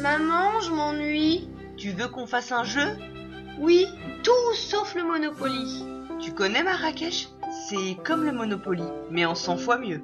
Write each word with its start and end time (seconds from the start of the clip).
Maman, 0.00 0.60
je 0.60 0.70
m'ennuie. 0.70 1.48
Tu 1.76 1.90
veux 1.90 2.06
qu'on 2.06 2.28
fasse 2.28 2.52
un 2.52 2.62
jeu? 2.62 2.96
Oui, 3.58 3.84
tout 4.22 4.54
sauf 4.54 4.94
le 4.94 5.02
Monopoly. 5.02 5.84
Tu 6.20 6.32
connais 6.32 6.62
Marrakech? 6.62 7.28
C'est 7.68 7.96
comme 8.04 8.24
le 8.24 8.30
Monopoly, 8.30 8.84
mais 9.10 9.24
en 9.24 9.34
100 9.34 9.56
fois 9.56 9.76
mieux. 9.76 10.00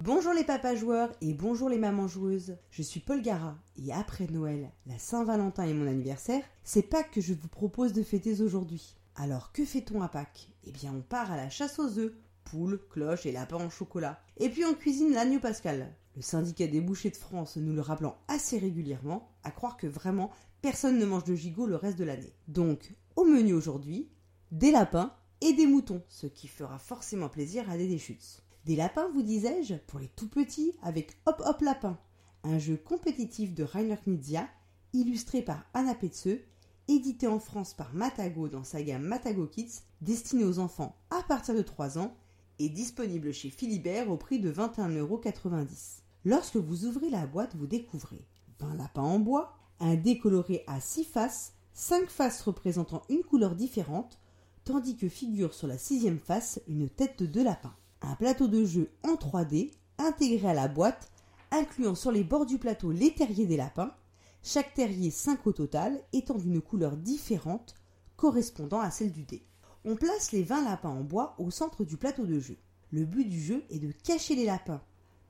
Bonjour 0.00 0.32
les 0.32 0.44
papas 0.44 0.76
joueurs 0.76 1.10
et 1.20 1.34
bonjour 1.34 1.68
les 1.68 1.78
mamans 1.78 2.06
joueuses. 2.06 2.56
Je 2.70 2.82
suis 2.82 3.00
Paul 3.00 3.22
Gara 3.22 3.56
et 3.76 3.92
après 3.92 4.28
Noël, 4.28 4.70
la 4.86 4.98
Saint-Valentin 4.98 5.64
et 5.64 5.74
mon 5.74 5.88
anniversaire, 5.88 6.44
c'est 6.62 6.82
Pâques 6.82 7.10
que 7.10 7.20
je 7.20 7.34
vous 7.34 7.48
propose 7.48 7.92
de 7.92 8.04
fêter 8.04 8.40
aujourd'hui. 8.40 8.94
Alors 9.16 9.50
que 9.50 9.64
fait-on 9.64 10.00
à 10.00 10.08
Pâques? 10.08 10.48
Eh 10.64 10.70
bien 10.70 10.92
on 10.96 11.00
part 11.00 11.32
à 11.32 11.36
la 11.36 11.50
chasse 11.50 11.80
aux 11.80 11.98
œufs, 11.98 12.12
poules, 12.44 12.80
cloches 12.90 13.26
et 13.26 13.32
lapins 13.32 13.56
en 13.56 13.70
chocolat. 13.70 14.20
Et 14.36 14.48
puis 14.48 14.64
on 14.64 14.74
cuisine 14.74 15.12
l'agneau 15.12 15.40
pascal. 15.40 15.92
Le 16.14 16.22
syndicat 16.22 16.66
des 16.66 16.80
bouchers 16.80 17.10
de 17.10 17.16
France 17.16 17.56
nous 17.56 17.72
le 17.72 17.80
rappelant 17.80 18.18
assez 18.28 18.58
régulièrement, 18.58 19.30
à 19.44 19.50
croire 19.50 19.76
que 19.76 19.86
vraiment 19.86 20.30
personne 20.60 20.98
ne 20.98 21.06
mange 21.06 21.24
de 21.24 21.34
gigot 21.34 21.66
le 21.66 21.76
reste 21.76 21.98
de 21.98 22.04
l'année. 22.04 22.34
Donc 22.48 22.94
au 23.16 23.24
menu 23.24 23.54
aujourd'hui, 23.54 24.10
des 24.50 24.70
lapins 24.70 25.14
et 25.40 25.54
des 25.54 25.66
moutons, 25.66 26.02
ce 26.08 26.26
qui 26.26 26.48
fera 26.48 26.78
forcément 26.78 27.28
plaisir 27.28 27.68
à 27.70 27.76
des 27.76 27.98
Schutz. 27.98 28.42
Des 28.64 28.76
lapins, 28.76 29.08
vous 29.12 29.22
disais-je, 29.22 29.74
pour 29.74 29.98
les 29.98 30.08
tout 30.08 30.28
petits, 30.28 30.74
avec 30.82 31.16
Hop 31.26 31.42
Hop 31.44 31.62
Lapin, 31.62 31.98
un 32.44 32.58
jeu 32.58 32.76
compétitif 32.76 33.54
de 33.54 33.64
Rainer 33.64 33.96
Knizia, 34.06 34.48
illustré 34.92 35.42
par 35.42 35.64
Anna 35.74 35.94
Petzeux, 35.94 36.44
édité 36.88 37.26
en 37.26 37.40
France 37.40 37.74
par 37.74 37.94
Matago 37.94 38.48
dans 38.48 38.64
sa 38.64 38.82
gamme 38.82 39.02
Matago 39.02 39.46
Kids, 39.46 39.80
destiné 40.00 40.44
aux 40.44 40.58
enfants 40.58 40.94
à 41.10 41.22
partir 41.24 41.54
de 41.54 41.62
3 41.62 41.98
ans, 41.98 42.14
et 42.58 42.68
disponible 42.68 43.32
chez 43.32 43.50
Philibert 43.50 44.10
au 44.10 44.16
prix 44.16 44.38
de 44.38 44.52
21,90€. 44.52 46.01
Lorsque 46.24 46.56
vous 46.56 46.84
ouvrez 46.84 47.10
la 47.10 47.26
boîte, 47.26 47.56
vous 47.56 47.66
découvrez 47.66 48.24
20 48.60 48.74
lapins 48.76 49.02
en 49.02 49.18
bois, 49.18 49.56
un 49.80 49.96
décoloré 49.96 50.64
à 50.66 50.80
6 50.80 51.04
faces, 51.04 51.54
5 51.72 52.08
faces 52.08 52.42
représentant 52.42 53.02
une 53.08 53.22
couleur 53.22 53.56
différente, 53.56 54.18
tandis 54.64 54.96
que 54.96 55.08
figure 55.08 55.54
sur 55.54 55.66
la 55.66 55.78
sixième 55.78 56.20
face 56.20 56.60
une 56.68 56.88
tête 56.88 57.18
de 57.18 57.26
deux 57.26 57.42
lapins 57.42 57.74
un 58.02 58.14
plateau 58.16 58.48
de 58.48 58.64
jeu 58.64 58.90
en 59.04 59.14
3D 59.14 59.70
intégré 59.98 60.48
à 60.48 60.54
la 60.54 60.68
boîte, 60.68 61.10
incluant 61.50 61.94
sur 61.94 62.10
les 62.10 62.24
bords 62.24 62.46
du 62.46 62.58
plateau 62.58 62.90
les 62.90 63.14
terriers 63.14 63.46
des 63.46 63.56
lapins, 63.56 63.94
chaque 64.42 64.74
terrier 64.74 65.10
5 65.10 65.46
au 65.46 65.52
total 65.52 66.00
étant 66.12 66.36
d'une 66.36 66.60
couleur 66.60 66.96
différente 66.96 67.74
correspondant 68.16 68.80
à 68.80 68.90
celle 68.90 69.12
du 69.12 69.22
dé. 69.22 69.44
On 69.84 69.96
place 69.96 70.32
les 70.32 70.42
20 70.42 70.64
lapins 70.64 70.90
en 70.90 71.02
bois 71.02 71.34
au 71.38 71.50
centre 71.50 71.84
du 71.84 71.96
plateau 71.96 72.26
de 72.26 72.38
jeu. 72.38 72.56
Le 72.90 73.04
but 73.04 73.28
du 73.28 73.40
jeu 73.40 73.64
est 73.70 73.78
de 73.78 73.92
cacher 73.92 74.34
les 74.34 74.44
lapins 74.44 74.82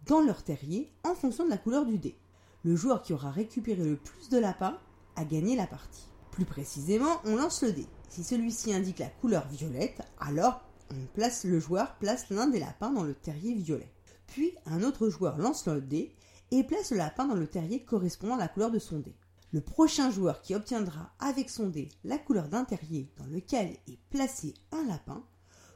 dans 0.07 0.21
leur 0.21 0.43
terrier 0.43 0.93
en 1.05 1.15
fonction 1.15 1.45
de 1.45 1.51
la 1.51 1.59
couleur 1.59 1.87
du 1.87 1.99
dé. 1.99 2.17
Le 2.65 2.77
joueur 2.77 3.03
qui 3.03 3.13
aura 3.13 3.31
récupéré 3.31 3.85
le 3.85 3.97
plus 3.97 4.29
de 4.29 4.39
lapins 4.39 4.79
a 5.17 5.25
gagné 5.25 5.57
la 5.57 5.67
partie. 5.67 6.09
Plus 6.31 6.45
précisément, 6.45 7.21
on 7.25 7.37
lance 7.37 7.63
le 7.63 7.73
dé. 7.73 7.87
Si 8.09 8.25
celui-ci 8.25 8.73
indique 8.73 8.99
la 8.99 9.09
couleur 9.09 9.47
violette, 9.49 10.03
alors 10.21 10.63
place, 11.15 11.45
le 11.45 11.59
joueur 11.59 11.97
place 11.97 12.29
l'un 12.31 12.47
des 12.47 12.61
lapins 12.61 12.91
dans 12.91 13.05
le 13.05 13.15
terrier 13.15 13.55
violet. 13.55 13.91
Puis 14.27 14.55
un 14.67 14.83
autre 14.83 15.09
joueur 15.09 15.39
lance 15.39 15.67
le 15.67 15.81
dé 15.81 16.15
et 16.51 16.65
place 16.65 16.91
le 16.91 16.99
lapin 16.99 17.27
dans 17.27 17.35
le 17.35 17.47
terrier 17.47 17.83
correspondant 17.83 18.35
à 18.35 18.39
la 18.39 18.49
couleur 18.49 18.71
de 18.71 18.79
son 18.79 18.99
dé. 18.99 19.15
Le 19.53 19.61
prochain 19.61 20.11
joueur 20.11 20.41
qui 20.41 20.55
obtiendra 20.55 21.13
avec 21.19 21.51
son 21.51 21.69
dé 21.69 21.89
la 22.05 22.19
couleur 22.19 22.49
d'un 22.49 22.65
terrier 22.65 23.11
dans 23.19 23.27
lequel 23.27 23.77
est 23.89 23.99
placé 24.11 24.55
un 24.71 24.85
lapin 24.87 25.23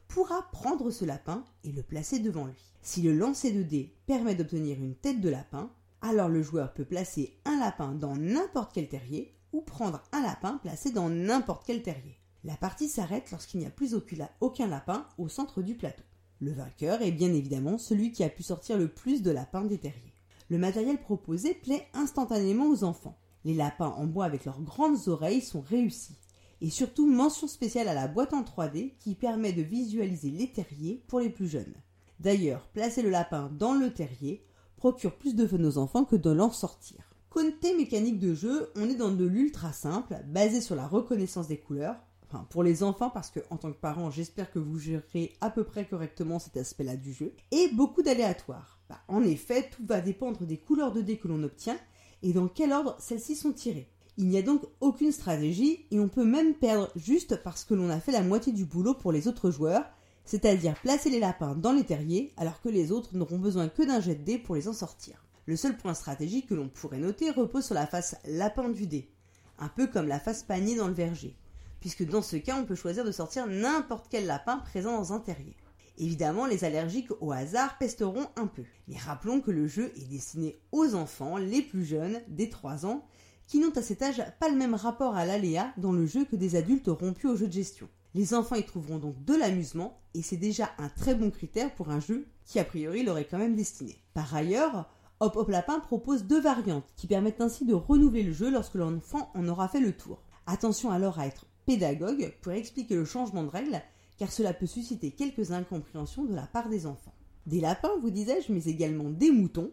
pourra 0.08 0.42
prendre 0.52 0.90
ce 0.90 1.04
lapin 1.04 1.44
et 1.64 1.72
le 1.72 1.82
placer 1.82 2.18
devant 2.18 2.46
lui. 2.46 2.72
Si 2.82 3.02
le 3.02 3.12
lancer 3.12 3.52
de 3.52 3.62
dé 3.62 3.94
permet 4.06 4.34
d'obtenir 4.34 4.78
une 4.78 4.94
tête 4.94 5.20
de 5.20 5.28
lapin, 5.28 5.70
alors 6.02 6.28
le 6.28 6.42
joueur 6.42 6.72
peut 6.72 6.84
placer 6.84 7.36
un 7.44 7.58
lapin 7.58 7.94
dans 7.94 8.16
n'importe 8.16 8.72
quel 8.72 8.88
terrier 8.88 9.34
ou 9.52 9.60
prendre 9.60 10.02
un 10.12 10.22
lapin 10.22 10.58
placé 10.62 10.92
dans 10.92 11.08
n'importe 11.08 11.64
quel 11.66 11.82
terrier. 11.82 12.18
La 12.44 12.56
partie 12.56 12.88
s'arrête 12.88 13.30
lorsqu'il 13.32 13.60
n'y 13.60 13.66
a 13.66 13.70
plus 13.70 13.96
aucun 14.40 14.68
lapin 14.68 15.06
au 15.18 15.28
centre 15.28 15.62
du 15.62 15.74
plateau. 15.74 16.04
Le 16.40 16.52
vainqueur 16.52 17.02
est 17.02 17.12
bien 17.12 17.32
évidemment 17.32 17.78
celui 17.78 18.12
qui 18.12 18.22
a 18.22 18.28
pu 18.28 18.42
sortir 18.42 18.78
le 18.78 18.88
plus 18.88 19.22
de 19.22 19.30
lapins 19.30 19.64
des 19.64 19.78
terriers. 19.78 20.14
Le 20.48 20.58
matériel 20.58 21.00
proposé 21.00 21.54
plaît 21.54 21.88
instantanément 21.92 22.68
aux 22.68 22.84
enfants. 22.84 23.18
Les 23.44 23.54
lapins 23.54 23.94
en 23.96 24.06
bois 24.06 24.26
avec 24.26 24.44
leurs 24.44 24.60
grandes 24.60 25.08
oreilles 25.08 25.40
sont 25.40 25.60
réussis. 25.60 26.16
Et 26.60 26.70
surtout 26.70 27.06
mention 27.06 27.46
spéciale 27.46 27.88
à 27.88 27.94
la 27.94 28.08
boîte 28.08 28.32
en 28.32 28.42
3D 28.42 28.94
qui 28.98 29.14
permet 29.14 29.52
de 29.52 29.62
visualiser 29.62 30.30
les 30.30 30.50
terriers 30.50 31.02
pour 31.06 31.20
les 31.20 31.30
plus 31.30 31.48
jeunes. 31.48 31.74
D'ailleurs, 32.18 32.66
placer 32.68 33.02
le 33.02 33.10
lapin 33.10 33.50
dans 33.58 33.74
le 33.74 33.92
terrier 33.92 34.42
procure 34.76 35.16
plus 35.16 35.34
de 35.34 35.46
fun 35.46 35.62
aux 35.64 35.78
enfants 35.78 36.04
que 36.04 36.16
de 36.16 36.30
l'en 36.30 36.50
sortir. 36.50 37.10
Côté 37.28 37.76
mécanique 37.76 38.18
de 38.18 38.34
jeu, 38.34 38.70
on 38.76 38.88
est 38.88 38.94
dans 38.94 39.10
de 39.10 39.26
l'ultra 39.26 39.72
simple, 39.72 40.16
basé 40.26 40.62
sur 40.62 40.74
la 40.74 40.86
reconnaissance 40.86 41.48
des 41.48 41.58
couleurs, 41.58 41.96
enfin 42.24 42.46
pour 42.48 42.62
les 42.62 42.82
enfants 42.82 43.10
parce 43.10 43.30
que 43.30 43.40
en 43.50 43.58
tant 43.58 43.70
que 43.72 43.78
parent 43.78 44.10
j'espère 44.10 44.50
que 44.50 44.58
vous 44.58 44.78
gérerez 44.78 45.34
à 45.40 45.50
peu 45.50 45.64
près 45.64 45.86
correctement 45.86 46.38
cet 46.38 46.56
aspect-là 46.56 46.96
du 46.96 47.12
jeu 47.12 47.34
et 47.50 47.68
beaucoup 47.74 48.02
d'aléatoires. 48.02 48.80
Bah, 48.88 49.00
en 49.08 49.22
effet, 49.22 49.68
tout 49.70 49.84
va 49.84 50.00
dépendre 50.00 50.46
des 50.46 50.56
couleurs 50.56 50.92
de 50.92 51.02
dés 51.02 51.18
que 51.18 51.28
l'on 51.28 51.42
obtient 51.42 51.76
et 52.22 52.32
dans 52.32 52.48
quel 52.48 52.72
ordre 52.72 52.96
celles-ci 52.98 53.36
sont 53.36 53.52
tirées. 53.52 53.90
Il 54.18 54.28
n'y 54.28 54.38
a 54.38 54.42
donc 54.42 54.62
aucune 54.80 55.12
stratégie 55.12 55.86
et 55.90 56.00
on 56.00 56.08
peut 56.08 56.24
même 56.24 56.54
perdre 56.54 56.90
juste 56.96 57.42
parce 57.42 57.64
que 57.64 57.74
l'on 57.74 57.90
a 57.90 58.00
fait 58.00 58.12
la 58.12 58.22
moitié 58.22 58.52
du 58.52 58.64
boulot 58.64 58.94
pour 58.94 59.12
les 59.12 59.28
autres 59.28 59.50
joueurs, 59.50 59.84
c'est-à-dire 60.24 60.74
placer 60.80 61.10
les 61.10 61.20
lapins 61.20 61.54
dans 61.54 61.72
les 61.72 61.84
terriers 61.84 62.32
alors 62.36 62.60
que 62.60 62.68
les 62.68 62.92
autres 62.92 63.16
n'auront 63.16 63.38
besoin 63.38 63.68
que 63.68 63.82
d'un 63.82 64.00
jet 64.00 64.14
de 64.14 64.24
dés 64.24 64.38
pour 64.38 64.54
les 64.54 64.68
en 64.68 64.72
sortir. 64.72 65.24
Le 65.44 65.56
seul 65.56 65.76
point 65.76 65.94
stratégique 65.94 66.48
que 66.48 66.54
l'on 66.54 66.68
pourrait 66.68 66.98
noter 66.98 67.30
repose 67.30 67.66
sur 67.66 67.74
la 67.74 67.86
face 67.86 68.16
lapin 68.26 68.68
du 68.68 68.86
dé, 68.86 69.10
un 69.58 69.68
peu 69.68 69.86
comme 69.86 70.08
la 70.08 70.18
face 70.18 70.42
panier 70.42 70.76
dans 70.76 70.88
le 70.88 70.94
verger 70.94 71.36
puisque 71.80 72.04
dans 72.04 72.22
ce 72.22 72.36
cas, 72.36 72.56
on 72.56 72.64
peut 72.64 72.74
choisir 72.74 73.04
de 73.04 73.12
sortir 73.12 73.46
n'importe 73.46 74.06
quel 74.10 74.26
lapin 74.26 74.58
présent 74.58 74.96
dans 74.96 75.12
un 75.12 75.20
terrier. 75.20 75.56
Évidemment, 75.98 76.44
les 76.46 76.64
allergiques 76.64 77.10
au 77.20 77.30
hasard 77.32 77.78
pesteront 77.78 78.26
un 78.36 78.48
peu. 78.48 78.64
Mais 78.88 78.96
rappelons 78.96 79.40
que 79.40 79.50
le 79.50 79.66
jeu 79.66 79.92
est 79.96 80.10
destiné 80.10 80.58
aux 80.72 80.94
enfants 80.94 81.36
les 81.36 81.62
plus 81.62 81.84
jeunes, 81.84 82.20
des 82.28 82.50
3 82.50 82.86
ans, 82.86 83.06
qui 83.46 83.58
n'ont 83.58 83.76
à 83.76 83.82
cet 83.82 84.02
âge 84.02 84.22
pas 84.40 84.48
le 84.48 84.56
même 84.56 84.74
rapport 84.74 85.16
à 85.16 85.24
l'aléa 85.24 85.72
dans 85.76 85.92
le 85.92 86.06
jeu 86.06 86.24
que 86.24 86.36
des 86.36 86.56
adultes 86.56 86.88
rompus 86.88 87.30
au 87.30 87.36
jeu 87.36 87.46
de 87.46 87.52
gestion. 87.52 87.88
Les 88.14 88.34
enfants 88.34 88.56
y 88.56 88.64
trouveront 88.64 88.98
donc 88.98 89.24
de 89.24 89.34
l'amusement, 89.34 90.00
et 90.14 90.22
c'est 90.22 90.36
déjà 90.36 90.70
un 90.78 90.88
très 90.88 91.14
bon 91.14 91.30
critère 91.30 91.74
pour 91.74 91.90
un 91.90 92.00
jeu 92.00 92.26
qui 92.44 92.58
a 92.58 92.64
priori 92.64 93.02
leur 93.02 93.18
est 93.18 93.26
quand 93.26 93.38
même 93.38 93.56
destiné. 93.56 93.98
Par 94.14 94.34
ailleurs, 94.34 94.88
Hop 95.20 95.36
Hop 95.36 95.48
Lapin 95.48 95.80
propose 95.80 96.24
deux 96.24 96.40
variantes 96.40 96.86
qui 96.96 97.06
permettent 97.06 97.40
ainsi 97.40 97.64
de 97.64 97.74
renouveler 97.74 98.22
le 98.22 98.32
jeu 98.32 98.50
lorsque 98.50 98.74
l'enfant 98.74 99.30
en 99.34 99.48
aura 99.48 99.68
fait 99.68 99.80
le 99.80 99.92
tour. 99.92 100.22
Attention 100.46 100.90
alors 100.90 101.18
à 101.18 101.26
être 101.26 101.46
pédagogue 101.66 102.34
pour 102.40 102.52
expliquer 102.52 102.94
le 102.94 103.04
changement 103.04 103.42
de 103.42 103.48
règles, 103.48 103.82
car 104.18 104.32
cela 104.32 104.54
peut 104.54 104.66
susciter 104.66 105.10
quelques 105.10 105.52
incompréhensions 105.52 106.24
de 106.24 106.34
la 106.34 106.46
part 106.46 106.68
des 106.68 106.86
enfants. 106.86 107.14
Des 107.46 107.60
lapins, 107.60 107.92
vous 108.00 108.10
disais-je, 108.10 108.52
mais 108.52 108.64
également 108.64 109.10
des 109.10 109.30
moutons, 109.30 109.70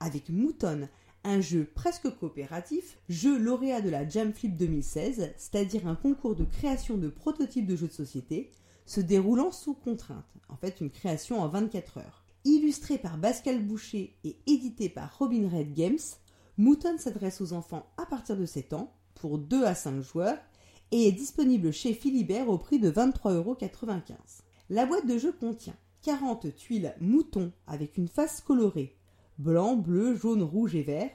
avec 0.00 0.30
Mouton, 0.30 0.88
un 1.24 1.40
jeu 1.40 1.68
presque 1.74 2.08
coopératif, 2.18 2.98
jeu 3.08 3.38
lauréat 3.38 3.80
de 3.80 3.90
la 3.90 4.08
Jam 4.08 4.32
Flip 4.32 4.56
2016, 4.56 5.32
c'est-à-dire 5.36 5.86
un 5.86 5.94
concours 5.94 6.34
de 6.34 6.44
création 6.44 6.96
de 6.96 7.08
prototypes 7.08 7.66
de 7.66 7.76
jeux 7.76 7.88
de 7.88 7.92
société, 7.92 8.50
se 8.86 9.00
déroulant 9.00 9.52
sous 9.52 9.74
contrainte, 9.74 10.32
en 10.48 10.56
fait 10.56 10.80
une 10.80 10.90
création 10.90 11.40
en 11.40 11.48
24 11.48 11.98
heures. 11.98 12.24
Illustré 12.44 12.98
par 12.98 13.20
Pascal 13.20 13.62
Boucher 13.62 14.16
et 14.24 14.36
édité 14.46 14.88
par 14.88 15.18
Robin 15.18 15.48
Red 15.48 15.74
Games, 15.74 15.98
Mouton 16.56 16.98
s'adresse 16.98 17.40
aux 17.40 17.52
enfants 17.52 17.86
à 17.96 18.06
partir 18.06 18.36
de 18.36 18.46
7 18.46 18.72
ans, 18.72 18.92
pour 19.14 19.38
2 19.38 19.64
à 19.64 19.74
5 19.74 20.00
joueurs, 20.00 20.38
et 20.90 21.06
est 21.06 21.12
disponible 21.12 21.72
chez 21.72 21.92
Philibert 21.92 22.48
au 22.48 22.58
prix 22.58 22.78
de 22.78 22.90
23,95€. 22.90 24.14
La 24.70 24.86
boîte 24.86 25.06
de 25.06 25.18
jeu 25.18 25.32
contient 25.32 25.76
40 26.02 26.54
tuiles 26.56 26.94
moutons 27.00 27.52
avec 27.66 27.98
une 27.98 28.08
face 28.08 28.40
colorée 28.40 28.96
blanc, 29.40 29.76
bleu, 29.76 30.14
jaune, 30.14 30.42
rouge 30.42 30.74
et 30.74 30.82
vert 30.82 31.10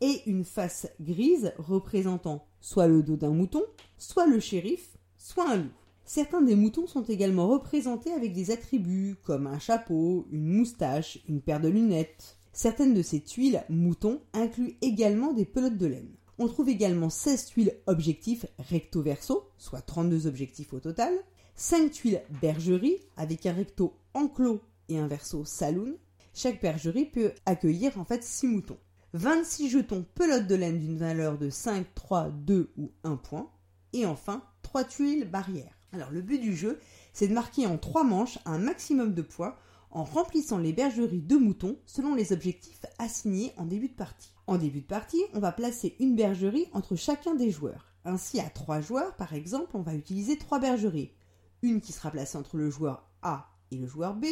et 0.00 0.20
une 0.26 0.44
face 0.44 0.88
grise 1.00 1.52
représentant 1.58 2.44
soit 2.60 2.86
le 2.86 3.02
dos 3.02 3.16
d'un 3.16 3.30
mouton, 3.30 3.62
soit 3.98 4.26
le 4.26 4.40
shérif, 4.40 4.98
soit 5.16 5.48
un 5.48 5.56
loup. 5.56 5.70
Certains 6.04 6.42
des 6.42 6.56
moutons 6.56 6.86
sont 6.86 7.04
également 7.04 7.48
représentés 7.48 8.12
avec 8.12 8.32
des 8.32 8.50
attributs 8.50 9.16
comme 9.24 9.46
un 9.46 9.58
chapeau, 9.58 10.26
une 10.30 10.46
moustache, 10.46 11.18
une 11.28 11.40
paire 11.40 11.60
de 11.60 11.68
lunettes. 11.68 12.36
Certaines 12.52 12.92
de 12.92 13.02
ces 13.02 13.20
tuiles 13.20 13.64
moutons 13.70 14.20
incluent 14.34 14.76
également 14.82 15.32
des 15.32 15.46
pelotes 15.46 15.78
de 15.78 15.86
laine. 15.86 16.10
On 16.38 16.48
trouve 16.48 16.68
également 16.68 17.08
16 17.08 17.46
tuiles 17.46 17.74
objectifs 17.86 18.46
recto-verso, 18.58 19.44
soit 19.56 19.80
32 19.80 20.26
objectifs 20.26 20.72
au 20.72 20.80
total, 20.80 21.14
5 21.54 21.90
tuiles 21.90 22.22
bergerie 22.40 22.98
avec 23.16 23.46
un 23.46 23.52
recto 23.52 23.94
enclos 24.14 24.60
et 24.88 24.98
un 24.98 25.06
verso 25.06 25.44
saloon. 25.44 25.94
Chaque 26.34 26.62
bergerie 26.62 27.06
peut 27.06 27.32
accueillir 27.46 27.98
en 27.98 28.04
fait 28.04 28.24
6 28.24 28.46
moutons. 28.46 28.78
26 29.12 29.68
jetons 29.68 30.06
pelote 30.14 30.46
de 30.46 30.54
laine 30.54 30.78
d'une 30.78 30.96
valeur 30.96 31.36
de 31.36 31.50
5, 31.50 31.86
3, 31.94 32.30
2 32.30 32.72
ou 32.78 32.90
1 33.04 33.16
point. 33.16 33.50
Et 33.92 34.06
enfin, 34.06 34.42
3 34.62 34.84
tuiles 34.84 35.28
barrières. 35.28 35.76
Alors 35.92 36.10
le 36.10 36.22
but 36.22 36.38
du 36.38 36.56
jeu, 36.56 36.78
c'est 37.12 37.28
de 37.28 37.34
marquer 37.34 37.66
en 37.66 37.76
3 37.76 38.04
manches 38.04 38.38
un 38.46 38.58
maximum 38.58 39.12
de 39.12 39.20
points 39.20 39.54
en 39.90 40.04
remplissant 40.04 40.56
les 40.56 40.72
bergeries 40.72 41.20
de 41.20 41.36
moutons 41.36 41.76
selon 41.84 42.14
les 42.14 42.32
objectifs 42.32 42.86
assignés 42.98 43.52
en 43.58 43.66
début 43.66 43.88
de 43.88 43.94
partie. 43.94 44.32
En 44.46 44.56
début 44.56 44.80
de 44.80 44.86
partie, 44.86 45.22
on 45.34 45.38
va 45.38 45.52
placer 45.52 45.96
une 46.00 46.16
bergerie 46.16 46.66
entre 46.72 46.96
chacun 46.96 47.34
des 47.34 47.50
joueurs. 47.50 47.92
Ainsi, 48.06 48.40
à 48.40 48.48
trois 48.48 48.80
joueurs, 48.80 49.14
par 49.16 49.34
exemple, 49.34 49.76
on 49.76 49.82
va 49.82 49.94
utiliser 49.94 50.38
trois 50.38 50.58
bergeries. 50.58 51.12
Une 51.60 51.82
qui 51.82 51.92
sera 51.92 52.10
placée 52.10 52.38
entre 52.38 52.56
le 52.56 52.70
joueur 52.70 53.06
A 53.20 53.50
et 53.70 53.76
le 53.76 53.86
joueur 53.86 54.14
B, 54.14 54.24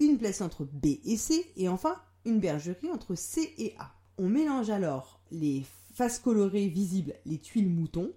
une 0.00 0.18
placée 0.18 0.44
entre 0.44 0.64
B 0.64 0.86
et 1.04 1.16
C, 1.16 1.44
et 1.56 1.68
enfin 1.68 1.96
une 2.24 2.40
bergerie 2.40 2.90
entre 2.90 3.14
C 3.14 3.54
et 3.58 3.74
A. 3.78 3.92
On 4.18 4.28
mélange 4.28 4.70
alors 4.70 5.20
les 5.30 5.64
faces 5.94 6.18
colorées 6.18 6.68
visibles, 6.68 7.14
les 7.24 7.38
tuiles 7.38 7.70
moutons, 7.70 8.12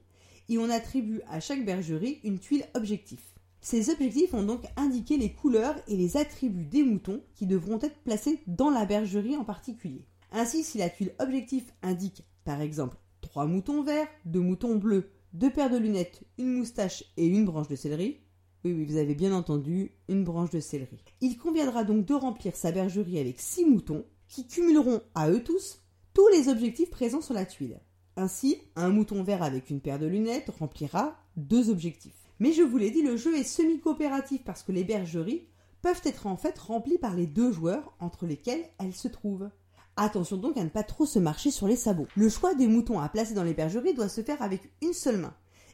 et 0.50 0.58
on 0.58 0.70
attribue 0.70 1.22
à 1.30 1.40
chaque 1.40 1.64
bergerie 1.64 2.20
une 2.24 2.40
tuile 2.40 2.66
objectif. 2.74 3.36
Ces 3.62 3.90
objectifs 3.90 4.32
vont 4.32 4.44
donc 4.44 4.64
indiquer 4.78 5.18
les 5.18 5.34
couleurs 5.34 5.76
et 5.88 5.98
les 5.98 6.18
attributs 6.18 6.66
des 6.66 6.84
moutons 6.84 7.22
qui 7.36 7.46
devront 7.46 7.80
être 7.80 8.00
placés 8.04 8.40
dans 8.48 8.70
la 8.70 8.86
bergerie 8.86 9.36
en 9.36 9.44
particulier. 9.44 10.06
Ainsi, 10.32 10.64
si 10.64 10.78
la 10.78 10.90
tuile 10.90 11.14
objectif 11.20 11.74
indique 11.82 12.24
par 12.46 12.62
exemple 12.62 12.98
trois 13.22 13.46
moutons 13.46 13.84
verts, 13.84 14.08
deux 14.26 14.40
moutons 14.40 14.76
bleus, 14.76 15.12
deux 15.34 15.52
paires 15.52 15.70
de 15.70 15.78
lunettes, 15.78 16.24
une 16.38 16.58
moustache 16.58 17.04
et 17.18 17.28
une 17.28 17.46
branche 17.46 17.68
de 17.68 17.76
céleri, 17.76 18.22
oui, 18.66 18.74
oui, 18.74 18.86
vous 18.86 18.98
avez 18.98 19.16
bien 19.16 19.34
entendu, 19.34 19.92
une 20.10 20.24
branche 20.24 20.50
de 20.50 20.60
céleri. 20.60 21.04
Il 21.22 21.38
conviendra 21.38 21.84
donc 21.84 22.06
de 22.06 22.14
remplir 22.14 22.56
sa 22.56 22.72
bergerie 22.72 23.20
avec 23.20 23.40
six 23.40 23.66
moutons 23.66 24.06
qui 24.28 24.48
cumuleront 24.48 25.02
à 25.16 25.30
eux 25.30 25.44
tous 25.44 25.80
tous 26.14 26.28
les 26.30 26.50
objectifs 26.50 26.90
présents 26.90 27.22
sur 27.22 27.34
la 27.34 27.46
tuile. 27.46 27.80
Ainsi, 28.18 28.58
un 28.76 28.90
mouton 28.90 29.24
vert 29.24 29.44
avec 29.44 29.70
une 29.70 29.80
paire 29.80 30.00
de 30.00 30.06
lunettes 30.06 30.50
remplira 30.60 31.16
deux 31.38 31.70
objectifs. 31.70 32.28
Mais 32.40 32.52
je 32.52 32.64
vous 32.64 32.78
l'ai 32.78 32.92
dit, 32.92 33.02
le 33.02 33.16
jeu 33.16 33.38
est 33.38 33.44
semi-coopératif 33.44 34.44
parce 34.44 34.64
que 34.64 34.74
les 34.74 34.84
bergeries 34.84 35.48
peuvent 35.82 36.02
être 36.04 36.28
en 36.28 36.36
fait 36.36 36.58
remplies 36.60 36.98
par 36.98 37.16
les 37.16 37.28
deux 37.28 37.54
joueurs 37.54 37.94
entre 38.00 38.26
lesquels 38.26 38.66
elles 38.80 38.96
se 38.96 39.08
trouvent. 39.08 39.50
Attention 39.96 40.38
donc 40.38 40.58
à 40.58 40.64
ne 40.64 40.70
pas 40.70 40.84
trop 40.84 41.06
se 41.06 41.20
marcher 41.20 41.52
sur 41.52 41.68
les 41.68 41.76
sabots. 41.76 42.08
Le 42.16 42.28
choix 42.28 42.54
des 42.54 42.68
moutons 42.68 43.00
à 43.00 43.08
placer 43.08 43.34
dans 43.34 43.44
les 43.44 43.54
bergeries 43.54 43.94
doit 43.94 44.10
se 44.10 44.22
faire 44.22 44.42
avec 44.42 44.70
une 44.82 44.94
seule 44.94 45.18
main. 45.18 45.34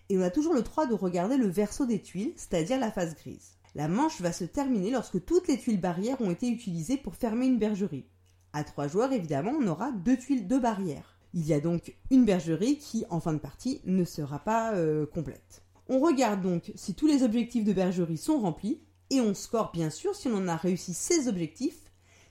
Et 0.09 0.17
on 0.17 0.21
a 0.21 0.29
toujours 0.29 0.53
le 0.53 0.61
droit 0.61 0.85
de 0.85 0.93
regarder 0.93 1.37
le 1.37 1.47
verso 1.47 1.85
des 1.85 2.01
tuiles, 2.01 2.33
c'est-à-dire 2.35 2.79
la 2.79 2.91
face 2.91 3.15
grise. 3.15 3.57
La 3.73 3.87
manche 3.87 4.21
va 4.21 4.31
se 4.31 4.45
terminer 4.45 4.91
lorsque 4.91 5.23
toutes 5.25 5.47
les 5.47 5.57
tuiles 5.57 5.79
barrières 5.79 6.21
ont 6.21 6.31
été 6.31 6.47
utilisées 6.47 6.97
pour 6.97 7.15
fermer 7.15 7.47
une 7.47 7.59
bergerie. 7.59 8.05
À 8.53 8.63
trois 8.63 8.87
joueurs, 8.87 9.11
évidemment, 9.11 9.53
on 9.59 9.67
aura 9.67 9.91
deux 9.91 10.17
tuiles 10.17 10.47
de 10.47 10.57
barrière. 10.57 11.17
Il 11.33 11.45
y 11.45 11.53
a 11.53 11.59
donc 11.59 11.95
une 12.11 12.25
bergerie 12.25 12.77
qui, 12.77 13.03
en 13.09 13.19
fin 13.19 13.33
de 13.33 13.39
partie, 13.39 13.81
ne 13.85 14.05
sera 14.05 14.39
pas 14.39 14.73
euh, 14.73 15.05
complète. 15.05 15.63
On 15.89 15.99
regarde 15.99 16.41
donc 16.41 16.71
si 16.75 16.95
tous 16.95 17.07
les 17.07 17.23
objectifs 17.23 17.65
de 17.65 17.73
bergerie 17.73 18.17
sont 18.17 18.39
remplis, 18.39 18.81
et 19.09 19.21
on 19.21 19.33
score 19.33 19.71
bien 19.71 19.89
sûr 19.89 20.15
si 20.15 20.29
on 20.29 20.47
a 20.47 20.55
réussi 20.55 20.93
ces 20.93 21.27
objectifs 21.27 21.85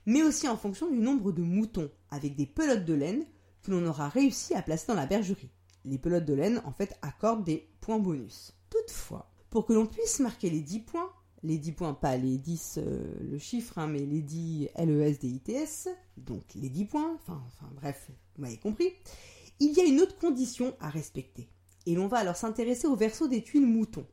mais 0.07 0.23
aussi 0.23 0.49
en 0.49 0.57
fonction 0.57 0.91
du 0.91 0.99
nombre 0.99 1.33
de 1.33 1.43
moutons 1.43 1.91
avec 2.11 2.37
des 2.37 2.47
pelotes 2.47 2.85
de 2.85 2.95
laine 2.95 3.25
que 3.63 3.71
l'on 3.71 3.87
aura 3.87 4.09
réussi 4.09 4.55
à 4.55 4.63
placer 4.63 4.87
dans 4.89 4.95
la 4.95 5.07
bergerie. 5.07 5.51
Les 5.85 5.99
pelotes 5.99 6.25
de 6.25 6.35
laine, 6.35 6.63
en 6.65 6.73
fait, 6.73 6.97
accordent 7.03 7.45
des 7.45 7.69
points 7.81 7.99
bonus. 7.99 8.53
Toutefois, 8.71 9.31
pour 9.51 9.67
que 9.67 9.73
l'on 9.73 9.87
puisse 9.87 10.21
marquer 10.21 10.51
les 10.51 10.61
10 10.61 10.81
points, 10.81 11.11
les 11.43 11.59
10 11.59 11.73
points, 11.73 11.95
pas 11.95 12.17
les 12.17 12.39
10, 12.39 12.79
euh, 12.79 13.15
le 13.21 13.39
chiffre, 13.39 13.79
hein, 13.79 13.87
mais 13.87 14.01
les 14.01 14.23
10 14.23 14.71
LES, 14.79 15.89
donc 16.17 16.43
les 16.55 16.71
10 16.71 16.87
points, 16.87 17.15
enfin, 17.15 17.43
enfin 17.47 17.71
bref, 17.75 18.11
vous 18.37 18.43
m'avez 18.43 18.57
compris, 18.57 18.93
il 19.61 19.73
y 19.73 19.81
a 19.81 19.85
une 19.85 20.01
autre 20.01 20.19
condition 20.19 20.75
à 20.81 20.89
respecter. 20.89 21.49
Et 21.87 21.95
l'on 21.95 22.07
va 22.07 22.19
alors 22.19 22.37
s'intéresser 22.37 22.87
au 22.87 22.97
verso 22.97 23.29
des 23.29 23.43
tuiles 23.43 23.67
moutons. 23.67 24.07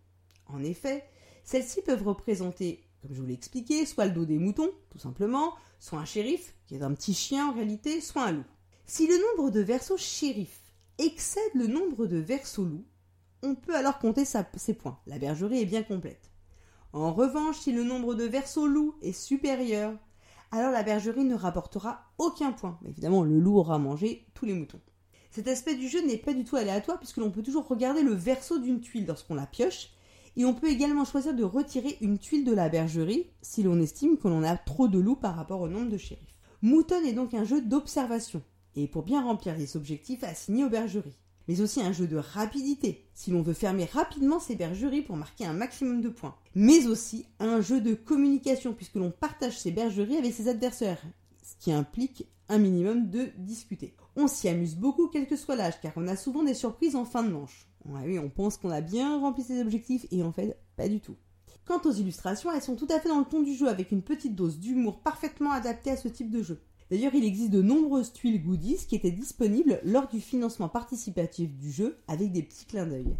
En 0.48 0.62
effet, 0.62 1.06
celles-ci 1.46 1.82
peuvent 1.82 2.04
représenter 2.04 2.84
comme 3.02 3.14
je 3.14 3.20
vous 3.20 3.28
l'ai 3.28 3.34
expliqué, 3.34 3.86
soit 3.86 4.06
le 4.06 4.12
dos 4.12 4.26
des 4.26 4.38
moutons, 4.38 4.72
tout 4.90 5.00
simplement, 5.00 5.56
soit 5.80 6.00
un 6.00 6.06
shérif, 6.06 6.54
qui 6.68 6.76
est 6.76 6.84
un 6.84 6.94
petit 6.94 7.14
chien 7.14 7.48
en 7.48 7.54
réalité, 7.54 8.00
soit 8.00 8.24
un 8.24 8.32
loup. 8.34 8.46
Si 8.86 9.08
le 9.08 9.16
nombre 9.18 9.50
de 9.50 9.60
versos 9.60 9.98
shérif 9.98 10.61
excède 11.02 11.54
le 11.56 11.68
nombre 11.68 12.06
de 12.06 12.18
versos 12.18 12.64
loups, 12.64 12.86
on 13.44 13.56
peut 13.56 13.76
alors 13.76 14.00
compter 14.00 14.24
ses 14.26 14.74
points. 14.74 15.00
La 15.08 15.18
bergerie 15.18 15.62
est 15.62 15.66
bien 15.66 15.84
complète. 15.84 16.32
En 16.94 17.14
revanche, 17.14 17.60
si 17.60 17.72
le 17.72 17.84
nombre 17.84 18.14
de 18.14 18.26
versos 18.26 18.68
loups 18.68 18.96
est 19.02 19.14
supérieur, 19.14 19.98
alors 20.52 20.72
la 20.72 20.84
bergerie 20.84 21.24
ne 21.24 21.36
rapportera 21.36 22.02
aucun 22.18 22.52
point. 22.52 22.78
Mais 22.82 22.90
évidemment, 22.90 23.24
le 23.24 23.40
loup 23.40 23.58
aura 23.58 23.80
mangé 23.80 24.28
tous 24.34 24.46
les 24.46 24.54
moutons. 24.54 24.82
Cet 25.32 25.48
aspect 25.48 25.76
du 25.76 25.88
jeu 25.88 26.06
n'est 26.06 26.18
pas 26.18 26.34
du 26.34 26.44
tout 26.44 26.58
aléatoire 26.58 27.00
puisque 27.00 27.18
l'on 27.18 27.32
peut 27.32 27.42
toujours 27.42 27.68
regarder 27.68 28.04
le 28.04 28.14
verso 28.14 28.60
d'une 28.60 28.82
tuile 28.82 29.06
lorsqu'on 29.06 29.36
la 29.36 29.48
pioche 29.48 29.92
et 30.36 30.46
on 30.46 30.54
peut 30.54 30.70
également 30.70 31.06
choisir 31.06 31.34
de 31.34 31.44
retirer 31.44 31.98
une 32.02 32.20
tuile 32.20 32.44
de 32.44 32.54
la 32.54 32.70
bergerie 32.70 33.28
si 33.42 33.64
l'on 33.64 33.80
estime 33.80 34.18
que 34.18 34.28
l'on 34.28 34.44
a 34.44 34.58
trop 34.58 34.90
de 34.90 35.00
loups 35.00 35.16
par 35.16 35.36
rapport 35.36 35.62
au 35.62 35.70
nombre 35.70 35.90
de 35.90 35.98
shérifs. 35.98 36.36
Mouton 36.62 37.04
est 37.06 37.14
donc 37.14 37.34
un 37.34 37.46
jeu 37.46 37.62
d'observation, 37.62 38.44
et 38.76 38.88
pour 38.88 39.04
bien 39.04 39.24
remplir 39.24 39.58
les 39.58 39.76
objectifs 39.78 40.24
assignés 40.24 40.64
aux 40.64 40.70
bergeries. 40.70 41.18
Mais 41.48 41.62
aussi 41.62 41.82
un 41.82 41.92
jeu 41.92 42.08
de 42.08 42.18
rapidité, 42.18 43.04
si 43.14 43.32
l'on 43.32 43.42
veut 43.42 43.54
fermer 43.54 43.86
rapidement 43.86 44.40
ses 44.40 44.56
bergeries 44.56 45.02
pour 45.02 45.18
marquer 45.18 45.46
un 45.46 45.54
maximum 45.54 46.02
de 46.02 46.10
points. 46.10 46.36
Mais 46.56 46.88
aussi 46.88 47.26
un 47.40 47.62
jeu 47.62 47.82
de 47.82 47.94
communication, 47.94 48.74
puisque 48.74 48.96
l'on 48.96 49.12
partage 49.12 49.60
ses 49.60 49.72
bergeries 49.72 50.18
avec 50.18 50.34
ses 50.34 50.48
adversaires, 50.48 51.02
ce 51.44 51.56
qui 51.60 51.72
implique 51.72 52.28
un 52.48 52.58
minimum 52.58 53.10
de 53.10 53.30
discuter. 53.38 53.96
On 54.16 54.28
s'y 54.28 54.50
amuse 54.50 54.76
beaucoup 54.76 55.08
quel 55.08 55.28
que 55.28 55.36
soit 55.36 55.56
l'âge, 55.56 55.80
car 55.82 55.94
on 55.96 56.08
a 56.08 56.16
souvent 56.16 56.44
des 56.44 56.54
surprises 56.54 56.96
en 56.96 57.06
fin 57.06 57.24
de 57.24 57.32
manche. 57.32 57.68
oui, 57.86 58.20
on 58.20 58.30
pense 58.30 58.58
qu'on 58.58 58.70
a 58.70 58.82
bien 58.82 59.20
rempli 59.20 59.44
ses 59.44 59.62
objectifs, 59.62 60.06
et 60.12 60.22
en 60.22 60.32
fait, 60.32 60.58
pas 60.76 60.88
du 60.88 61.00
tout. 61.00 61.16
Quant 61.66 61.82
aux 61.86 61.94
illustrations, 61.94 62.52
elles 62.52 62.62
sont 62.62 62.76
tout 62.76 62.88
à 62.90 63.00
fait 63.00 63.10
dans 63.10 63.20
le 63.20 63.26
ton 63.26 63.42
du 63.42 63.54
jeu, 63.54 63.68
avec 63.68 63.92
une 63.92 64.02
petite 64.02 64.36
dose 64.36 64.60
d'humour 64.60 65.00
parfaitement 65.00 65.52
adaptée 65.52 65.92
à 65.92 65.98
ce 65.98 66.08
type 66.08 66.30
de 66.30 66.44
jeu. 66.44 66.62
D'ailleurs, 66.92 67.16
il 67.16 67.24
existe 67.24 67.52
de 67.52 67.62
nombreuses 67.62 68.12
tuiles 68.12 68.44
goodies 68.44 68.86
qui 68.86 68.98
étaient 68.98 69.12
disponibles 69.12 69.80
lors 69.86 70.10
du 70.10 70.20
financement 70.20 70.68
participatif 70.68 71.56
du 71.56 71.72
jeu, 71.72 71.96
avec 72.10 72.34
des 72.34 72.44
petits 72.44 72.66
clins 72.66 72.86
d'œil. 72.86 73.16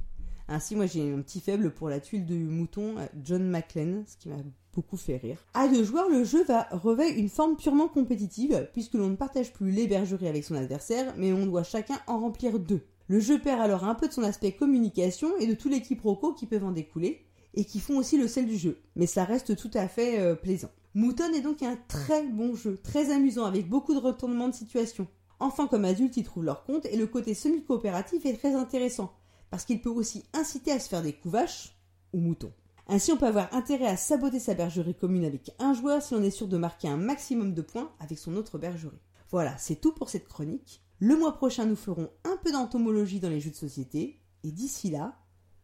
Ainsi, 0.50 0.76
moi 0.76 0.88
j'ai 0.88 1.10
un 1.10 1.22
petit 1.22 1.40
faible 1.40 1.72
pour 1.72 1.88
la 1.88 2.02
tuile 2.02 2.26
de 2.26 2.36
mouton 2.36 2.98
euh, 2.98 3.06
John 3.24 3.50
McLean, 3.50 4.04
ce 4.06 4.18
qui 4.18 4.28
m'a 4.28 4.44
beaucoup 4.74 4.98
fait 4.98 5.16
rire. 5.16 5.38
À 5.54 5.70
deux 5.70 5.86
joueurs, 5.86 6.10
le 6.10 6.26
jeu 6.26 6.44
va 6.44 6.68
revêt 6.72 7.18
une 7.18 7.30
forme 7.30 7.56
purement 7.56 7.88
compétitive, 7.88 8.68
puisque 8.74 8.96
l'on 8.96 9.08
ne 9.08 9.16
partage 9.16 9.54
plus 9.54 9.72
les 9.72 9.88
bergeries 9.88 10.28
avec 10.28 10.44
son 10.44 10.56
adversaire, 10.56 11.14
mais 11.16 11.32
on 11.32 11.46
doit 11.46 11.64
chacun 11.64 12.02
en 12.08 12.20
remplir 12.20 12.60
deux. 12.60 12.82
Le 13.08 13.22
jeu 13.22 13.40
perd 13.40 13.62
alors 13.62 13.86
un 13.86 13.96
peu 13.96 14.10
de 14.10 14.14
son 14.14 14.24
aspect 14.24 14.52
communication 14.52 15.30
et 15.40 15.48
de 15.48 15.54
tous 15.54 15.70
les 15.70 15.82
quiproquos 15.82 16.34
qui 16.34 16.46
peuvent 16.46 16.66
en 16.66 16.72
découler, 16.72 17.22
et 17.54 17.64
qui 17.64 17.80
font 17.80 17.98
aussi 17.98 18.18
le 18.18 18.28
sel 18.28 18.48
du 18.48 18.58
jeu, 18.58 18.82
mais 18.98 19.08
ça 19.08 19.24
reste 19.24 19.56
tout 19.56 19.72
à 19.74 19.88
fait 19.88 20.20
euh, 20.20 20.36
plaisant. 20.36 20.72
Mouton 20.94 21.32
est 21.34 21.42
donc 21.42 21.64
un 21.64 21.78
très 21.88 22.24
bon 22.24 22.54
jeu, 22.54 22.78
très 22.78 23.12
amusant, 23.12 23.46
avec 23.46 23.70
beaucoup 23.70 23.94
de 23.94 24.00
retournements 24.00 24.50
de 24.50 24.54
situation. 24.54 25.08
Enfants 25.40 25.68
comme 25.68 25.86
adultes 25.86 26.18
y 26.18 26.24
trouvent 26.24 26.44
leur 26.44 26.64
compte, 26.66 26.86
et 26.86 26.98
le 26.98 27.08
côté 27.08 27.34
semi-coopératif 27.34 28.26
est 28.26 28.38
très 28.38 28.56
intéressant, 28.56 29.14
parce 29.50 29.64
qu'il 29.64 29.82
peut 29.82 29.90
aussi 29.90 30.24
inciter 30.34 30.72
à 30.72 30.80
se 30.80 30.90
faire 30.90 31.02
des 31.02 31.14
coups 31.14 31.34
vaches 31.34 31.78
ou 32.14 32.20
moutons. 32.20 32.54
Ainsi, 32.88 33.14
on 33.14 33.18
peut 33.18 33.28
avoir 33.28 33.54
intérêt 33.54 33.86
à 33.86 33.96
saboter 33.96 34.40
sa 34.40 34.54
bergerie 34.54 34.96
commune 34.96 35.24
avec 35.24 35.52
un 35.60 35.74
joueur 35.74 36.02
si 36.02 36.14
on 36.14 36.22
est 36.22 36.30
sûr 36.30 36.50
de 36.50 36.58
marquer 36.58 36.90
un 36.90 36.98
maximum 36.98 37.54
de 37.54 37.62
points 37.62 37.92
avec 38.00 38.18
son 38.18 38.36
autre 38.36 38.58
bergerie. 38.58 39.00
Voilà, 39.30 39.58
c'est 39.58 39.80
tout 39.80 39.94
pour 39.94 40.10
cette 40.10 40.28
chronique. 40.28 40.82
Le 41.00 41.16
mois 41.16 41.38
prochain, 41.38 41.66
nous 41.66 41.78
ferons 41.78 42.10
un 42.26 42.36
peu 42.44 42.52
d'entomologie 42.52 43.22
dans 43.22 43.30
les 43.30 43.40
jeux 43.40 43.52
de 43.52 43.56
société. 43.56 44.20
Et 44.44 44.52
d'ici 44.52 44.90
là, 44.90 45.16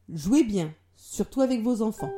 jouez 0.07 0.45
bien, 0.45 0.73
surtout 0.95 1.41
avec 1.41 1.61
vos 1.61 1.81
enfants. 1.81 2.13